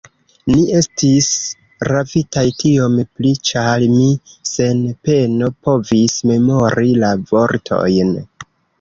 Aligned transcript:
Ni 0.51 0.61
estis 0.77 1.27
ravitaj, 1.89 2.45
tiom 2.63 2.97
pli, 3.19 3.35
ĉar 3.51 3.87
mi 3.93 4.09
sen 4.55 4.83
peno 5.11 5.53
povis 5.69 6.19
memori 6.33 6.93
la 7.05 7.17
vortojn. 7.31 8.17